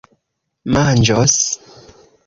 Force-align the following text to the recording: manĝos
manĝos 0.77 1.39